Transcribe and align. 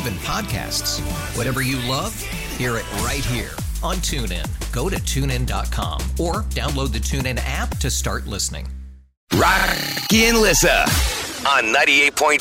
even 0.00 0.14
podcasts. 0.20 1.00
Whatever 1.36 1.60
you 1.60 1.76
love, 1.88 2.18
hear 2.56 2.76
it 2.76 2.90
right 3.02 3.24
here 3.24 3.50
on 3.82 3.96
TuneIn. 3.96 4.46
Go 4.72 4.88
to 4.88 4.96
tunein.com 4.96 6.00
or 6.18 6.44
download 6.50 6.92
the 6.92 6.98
TuneIn 6.98 7.38
app 7.44 7.76
to 7.78 7.90
start 7.90 8.26
listening. 8.26 8.66
Rocky 9.34 10.24
and 10.24 10.38
Lissa 10.38 10.84
on 11.46 11.64
98.5 11.64 12.40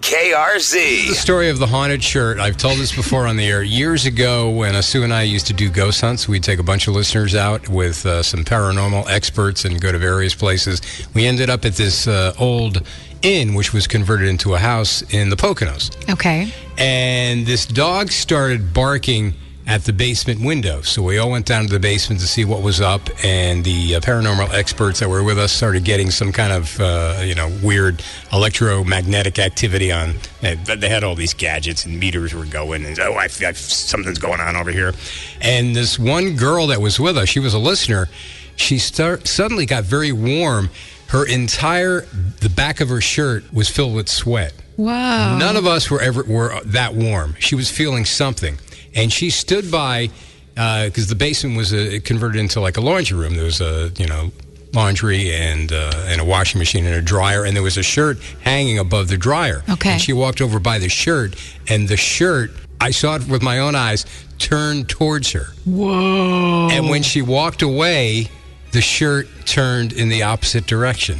KRZ. 0.00 0.72
The 0.72 1.12
KRZ. 1.12 1.14
story 1.14 1.50
of 1.50 1.58
the 1.58 1.66
haunted 1.66 2.02
shirt. 2.02 2.38
I've 2.38 2.56
told 2.56 2.78
this 2.78 2.94
before 2.94 3.26
on 3.26 3.36
the 3.36 3.46
air. 3.46 3.62
Years 3.62 4.06
ago, 4.06 4.48
when 4.50 4.80
Sue 4.82 5.02
and 5.02 5.12
I 5.12 5.22
used 5.22 5.46
to 5.48 5.52
do 5.52 5.68
ghost 5.68 6.00
hunts, 6.00 6.28
we'd 6.28 6.42
take 6.42 6.58
a 6.58 6.62
bunch 6.62 6.88
of 6.88 6.94
listeners 6.94 7.34
out 7.34 7.68
with 7.68 8.06
uh, 8.06 8.22
some 8.22 8.44
paranormal 8.44 9.08
experts 9.08 9.64
and 9.64 9.80
go 9.80 9.92
to 9.92 9.98
various 9.98 10.34
places. 10.34 10.80
We 11.14 11.26
ended 11.26 11.50
up 11.50 11.64
at 11.64 11.74
this 11.74 12.08
uh, 12.08 12.34
old 12.38 12.82
inn, 13.22 13.54
which 13.54 13.72
was 13.72 13.86
converted 13.86 14.28
into 14.28 14.54
a 14.54 14.58
house 14.58 15.02
in 15.12 15.30
the 15.30 15.36
Poconos. 15.36 15.90
Okay. 16.10 16.52
And 16.78 17.46
this 17.46 17.66
dog 17.66 18.10
started 18.10 18.72
barking 18.72 19.34
at 19.66 19.84
the 19.84 19.92
basement 19.92 20.40
window. 20.40 20.80
So 20.82 21.00
we 21.00 21.18
all 21.18 21.30
went 21.30 21.46
down 21.46 21.66
to 21.66 21.72
the 21.72 21.78
basement 21.78 22.20
to 22.22 22.26
see 22.26 22.44
what 22.44 22.60
was 22.60 22.80
up, 22.80 23.02
and 23.22 23.62
the 23.62 23.94
uh, 23.94 24.00
paranormal 24.00 24.52
experts 24.52 24.98
that 24.98 25.08
were 25.08 25.22
with 25.22 25.38
us 25.38 25.52
started 25.52 25.84
getting 25.84 26.10
some 26.10 26.32
kind 26.32 26.52
of, 26.52 26.80
uh, 26.80 27.20
you 27.22 27.36
know, 27.36 27.56
weird 27.62 28.02
electromagnetic 28.32 29.38
activity 29.38 29.92
on. 29.92 30.14
They, 30.40 30.56
they 30.56 30.88
had 30.88 31.04
all 31.04 31.14
these 31.14 31.34
gadgets 31.34 31.84
and 31.86 32.00
meters 32.00 32.34
were 32.34 32.46
going, 32.46 32.84
and 32.84 32.98
oh, 32.98 33.14
I, 33.14 33.24
I, 33.24 33.52
something's 33.52 34.18
going 34.18 34.40
on 34.40 34.56
over 34.56 34.72
here. 34.72 34.92
And 35.40 35.76
this 35.76 36.00
one 36.00 36.34
girl 36.34 36.66
that 36.68 36.80
was 36.80 36.98
with 36.98 37.16
us, 37.16 37.28
she 37.28 37.38
was 37.38 37.54
a 37.54 37.58
listener. 37.58 38.08
She 38.56 38.78
start, 38.78 39.28
suddenly 39.28 39.66
got 39.66 39.84
very 39.84 40.10
warm. 40.10 40.70
Her 41.10 41.24
entire 41.24 42.02
the 42.40 42.48
back 42.48 42.80
of 42.80 42.88
her 42.88 43.00
shirt 43.00 43.52
was 43.52 43.68
filled 43.68 43.94
with 43.94 44.08
sweat. 44.08 44.52
Wow. 44.76 45.36
None 45.38 45.56
of 45.56 45.66
us 45.66 45.90
were 45.90 46.00
ever 46.00 46.22
were 46.22 46.60
that 46.64 46.94
warm. 46.94 47.34
She 47.38 47.54
was 47.54 47.70
feeling 47.70 48.04
something, 48.04 48.58
and 48.94 49.12
she 49.12 49.30
stood 49.30 49.70
by 49.70 50.10
because 50.54 51.08
the 51.08 51.14
basin 51.14 51.54
was 51.54 51.72
uh 51.72 51.98
converted 52.04 52.40
into 52.40 52.60
like 52.60 52.76
a 52.76 52.80
laundry 52.80 53.18
room. 53.18 53.34
There 53.34 53.44
was 53.44 53.60
a 53.60 53.90
you 53.98 54.06
know 54.06 54.30
laundry 54.72 55.34
and 55.34 55.72
uh, 55.72 55.92
and 56.06 56.20
a 56.20 56.24
washing 56.24 56.58
machine 56.58 56.86
and 56.86 56.94
a 56.94 57.02
dryer, 57.02 57.44
and 57.44 57.56
there 57.56 57.62
was 57.62 57.76
a 57.76 57.82
shirt 57.82 58.18
hanging 58.42 58.78
above 58.78 59.08
the 59.08 59.16
dryer. 59.18 59.64
Okay. 59.68 59.92
And 59.92 60.00
she 60.00 60.12
walked 60.12 60.40
over 60.40 60.60
by 60.60 60.78
the 60.78 60.88
shirt, 60.88 61.34
and 61.68 61.88
the 61.88 61.96
shirt 61.96 62.52
I 62.80 62.92
saw 62.92 63.16
it 63.16 63.28
with 63.28 63.42
my 63.42 63.58
own 63.58 63.74
eyes 63.74 64.06
turned 64.38 64.88
towards 64.88 65.32
her. 65.32 65.48
Whoa. 65.66 66.68
And 66.70 66.88
when 66.88 67.02
she 67.02 67.20
walked 67.20 67.62
away, 67.62 68.28
the 68.72 68.80
shirt 68.80 69.28
turned 69.46 69.92
in 69.92 70.08
the 70.08 70.22
opposite 70.22 70.66
direction. 70.66 71.18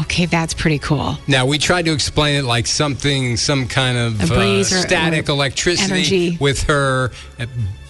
Okay, 0.00 0.26
that's 0.26 0.54
pretty 0.54 0.78
cool. 0.78 1.18
Now 1.26 1.44
we 1.46 1.58
tried 1.58 1.84
to 1.86 1.92
explain 1.92 2.36
it 2.36 2.44
like 2.44 2.66
something, 2.66 3.36
some 3.36 3.66
kind 3.66 3.98
of 3.98 4.30
uh, 4.30 4.64
static 4.64 5.28
electricity 5.28 5.92
energy. 5.92 6.38
with 6.40 6.62
her, 6.64 7.10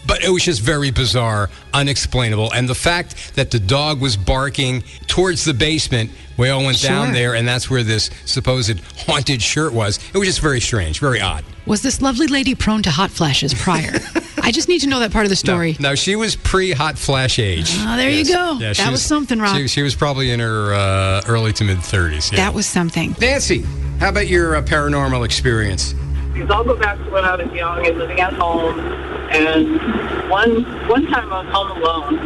but 0.06 0.24
it 0.24 0.30
was 0.30 0.42
just 0.42 0.62
very 0.62 0.90
bizarre, 0.90 1.50
unexplainable. 1.74 2.50
And 2.52 2.66
the 2.66 2.74
fact 2.74 3.34
that 3.34 3.50
the 3.50 3.60
dog 3.60 4.00
was 4.00 4.16
barking 4.16 4.82
towards 5.06 5.44
the 5.44 5.52
basement, 5.52 6.10
we 6.38 6.48
all 6.48 6.64
went 6.64 6.80
down 6.80 7.12
there, 7.12 7.34
and 7.34 7.46
that's 7.46 7.68
where 7.68 7.82
this 7.82 8.08
supposed 8.24 8.80
haunted 9.06 9.42
shirt 9.42 9.74
was. 9.74 9.98
It 10.14 10.18
was 10.18 10.28
just 10.28 10.40
very 10.40 10.60
strange, 10.60 11.00
very 11.00 11.20
odd. 11.20 11.44
Was 11.66 11.82
this 11.82 12.00
lovely 12.00 12.26
lady 12.26 12.54
prone 12.54 12.82
to 12.84 12.90
hot 12.90 13.10
flashes 13.10 13.52
prior? 13.52 13.92
I 14.48 14.50
just 14.50 14.66
need 14.66 14.78
to 14.78 14.86
know 14.86 15.00
that 15.00 15.12
part 15.12 15.26
of 15.26 15.28
the 15.28 15.36
story. 15.36 15.76
No, 15.78 15.94
she 15.94 16.16
was 16.16 16.34
pre-hot 16.34 16.96
flash 16.96 17.38
age. 17.38 17.66
Ah, 17.80 17.96
there 17.98 18.08
you 18.08 18.24
go. 18.24 18.56
Yeah, 18.58 18.72
she 18.72 18.82
That 18.82 18.90
was 18.90 19.04
something, 19.04 19.38
Rob. 19.38 19.54
She, 19.54 19.68
she 19.68 19.82
was 19.82 19.94
probably 19.94 20.30
in 20.30 20.40
her 20.40 20.72
uh, 20.72 21.20
early 21.28 21.52
to 21.52 21.64
mid 21.64 21.76
30s. 21.76 22.32
Yeah. 22.32 22.38
That 22.38 22.54
was 22.54 22.66
something. 22.66 23.14
Nancy. 23.20 23.60
How 24.00 24.08
about 24.08 24.26
your 24.26 24.56
uh, 24.56 24.62
paranormal 24.62 25.22
experience? 25.26 25.92
Because 26.32 26.50
I'll 26.50 26.64
go 26.64 26.74
back 26.74 26.96
to 26.96 27.10
when 27.10 27.26
I 27.26 27.34
was 27.34 27.52
young 27.52 27.86
and 27.86 27.98
living 27.98 28.20
at 28.20 28.32
home. 28.32 28.80
And 28.80 30.30
one 30.30 30.88
one 30.88 31.06
time 31.08 31.30
I 31.30 31.44
was 31.44 31.52
home 31.52 31.82
alone, 31.82 32.18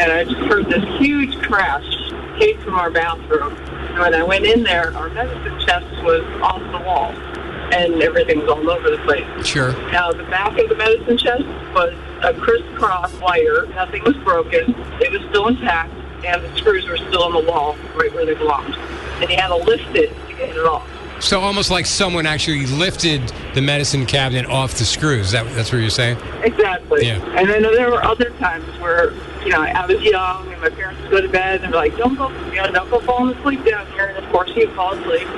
and 0.00 0.12
I 0.12 0.22
just 0.22 0.36
heard 0.42 0.66
this 0.66 0.84
huge 1.00 1.36
crash 1.42 1.84
came 2.38 2.56
from 2.60 2.76
our 2.76 2.92
bathroom. 2.92 3.56
And 3.56 3.98
when 3.98 4.14
I 4.14 4.22
went 4.22 4.44
in 4.44 4.62
there, 4.62 4.96
our 4.96 5.08
medicine 5.08 5.58
chest 5.66 5.86
was 6.04 6.22
off 6.40 6.62
the 6.70 6.78
wall, 6.86 7.12
and 7.74 8.02
everything's 8.02 8.48
all 8.48 8.70
over 8.70 8.90
the 8.90 8.98
place. 8.98 9.46
Sure. 9.46 9.72
Now, 9.90 10.12
the 10.12 10.22
back 10.24 10.58
of 10.58 10.68
the 10.68 10.76
medicine 10.76 11.18
chest 11.18 11.44
was 11.74 11.94
a 12.22 12.32
crisscross 12.34 13.12
wire. 13.20 13.66
Nothing 13.74 14.04
was 14.04 14.16
broken. 14.18 14.74
It 15.00 15.10
was 15.10 15.22
still 15.30 15.48
intact, 15.48 15.92
and 16.24 16.44
the 16.44 16.56
screws 16.56 16.86
were 16.86 16.96
still 16.96 17.24
on 17.24 17.32
the 17.32 17.50
wall, 17.50 17.76
right 17.96 18.12
where 18.14 18.24
they 18.24 18.34
belonged. 18.34 18.74
And 19.20 19.28
he 19.28 19.36
had 19.36 19.48
to 19.48 19.56
lift 19.56 19.96
it 19.96 20.10
to 20.28 20.32
get 20.34 20.50
it 20.50 20.64
off. 20.64 20.88
So 21.20 21.40
almost 21.40 21.70
like 21.70 21.86
someone 21.86 22.26
actually 22.26 22.66
lifted 22.66 23.32
the 23.54 23.62
medicine 23.62 24.04
cabinet 24.04 24.46
off 24.46 24.74
the 24.74 24.84
screws. 24.84 25.30
That 25.30 25.46
that's 25.54 25.72
what 25.72 25.80
you're 25.80 25.88
saying? 25.88 26.18
Exactly. 26.42 27.06
Yeah. 27.06 27.24
And 27.38 27.48
then 27.48 27.62
there 27.62 27.90
were 27.90 28.04
other 28.04 28.30
times 28.30 28.66
where, 28.80 29.12
you 29.42 29.50
know, 29.50 29.62
I 29.62 29.86
was 29.86 30.02
young 30.02 30.52
and 30.52 30.60
my 30.60 30.70
parents 30.70 31.00
would 31.02 31.10
go 31.10 31.20
to 31.20 31.28
bed 31.28 31.62
and 31.62 31.72
they're 31.72 31.80
like, 31.80 31.96
don't 31.96 32.16
go, 32.16 32.28
you 32.50 32.56
know, 32.56 32.70
don't 32.70 32.90
go 32.90 33.00
falling 33.00 33.34
asleep 33.36 33.64
down 33.64 33.86
here. 33.92 34.06
And 34.06 34.22
of 34.22 34.30
course 34.32 34.50
you'd 34.54 34.72
fall 34.72 34.92
asleep. 34.92 35.28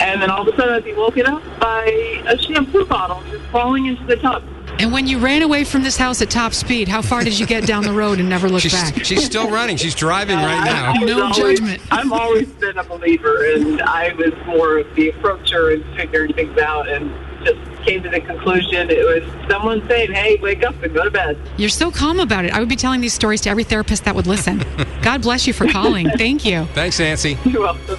And 0.00 0.20
then 0.22 0.30
all 0.30 0.46
of 0.46 0.52
a 0.52 0.56
sudden 0.56 0.74
I'd 0.74 0.84
be 0.84 0.92
woken 0.92 1.26
up 1.26 1.42
by 1.60 1.84
a 2.26 2.36
shampoo 2.38 2.84
bottle 2.84 3.22
just 3.30 3.44
falling 3.46 3.86
into 3.86 4.04
the 4.06 4.16
tub. 4.16 4.42
And 4.78 4.92
when 4.92 5.06
you 5.06 5.18
ran 5.18 5.40
away 5.42 5.64
from 5.64 5.82
this 5.82 5.96
house 5.96 6.20
at 6.20 6.28
top 6.28 6.52
speed, 6.52 6.86
how 6.86 7.00
far 7.00 7.24
did 7.24 7.38
you 7.38 7.46
get 7.46 7.66
down 7.66 7.82
the 7.82 7.92
road 7.92 8.18
and 8.20 8.28
never 8.28 8.46
look 8.48 8.60
She's 8.60 8.72
back? 8.74 9.04
she's 9.04 9.24
still 9.24 9.50
running. 9.50 9.78
She's 9.78 9.94
driving 9.94 10.36
right 10.36 10.64
now. 10.64 10.92
I 10.92 10.98
No 10.98 11.22
always- 11.22 11.36
judgment. 11.58 11.82
I've 11.90 12.12
always 12.12 12.48
been 12.48 12.76
a 12.76 12.84
believer 12.84 13.44
and 13.54 13.80
I 13.82 14.12
was 14.14 14.32
more 14.44 14.78
of 14.78 14.94
the 14.94 15.08
approacher 15.10 15.70
and 15.70 15.84
figuring 15.96 16.34
things 16.34 16.58
out 16.58 16.88
and 16.88 17.10
just 17.44 17.58
came 17.86 18.02
to 18.02 18.08
the 18.10 18.20
conclusion 18.20 18.90
it 18.90 18.98
was 19.04 19.22
someone 19.50 19.86
saying, 19.88 20.12
hey, 20.12 20.36
wake 20.42 20.62
up 20.64 20.74
and 20.82 20.92
go 20.92 21.04
to 21.04 21.10
bed. 21.10 21.38
You're 21.56 21.68
so 21.70 21.90
calm 21.90 22.20
about 22.20 22.44
it. 22.44 22.52
I 22.52 22.58
would 22.60 22.68
be 22.68 22.76
telling 22.76 23.00
these 23.00 23.14
stories 23.14 23.40
to 23.42 23.50
every 23.50 23.64
therapist 23.64 24.04
that 24.04 24.14
would 24.14 24.26
listen. 24.26 24.62
God 25.00 25.22
bless 25.22 25.46
you 25.46 25.52
for 25.54 25.66
calling. 25.68 26.10
Thank 26.18 26.44
you. 26.44 26.64
Thanks, 26.74 26.98
Nancy. 26.98 27.38
You're 27.46 27.62
welcome. 27.62 27.98